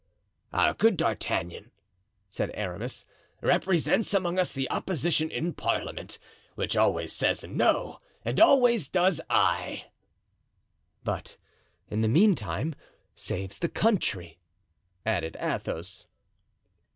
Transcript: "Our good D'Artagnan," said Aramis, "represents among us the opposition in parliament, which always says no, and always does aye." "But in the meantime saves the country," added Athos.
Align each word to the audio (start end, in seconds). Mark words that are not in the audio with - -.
"Our 0.51 0.73
good 0.73 0.97
D'Artagnan," 0.97 1.69
said 2.27 2.49
Aramis, 2.55 3.05
"represents 3.39 4.15
among 4.15 4.39
us 4.39 4.51
the 4.51 4.67
opposition 4.71 5.29
in 5.29 5.53
parliament, 5.53 6.17
which 6.55 6.75
always 6.75 7.13
says 7.13 7.43
no, 7.43 8.01
and 8.25 8.39
always 8.39 8.89
does 8.89 9.21
aye." 9.29 9.91
"But 11.03 11.37
in 11.91 12.01
the 12.01 12.07
meantime 12.07 12.73
saves 13.15 13.59
the 13.59 13.69
country," 13.69 14.39
added 15.05 15.37
Athos. 15.39 16.07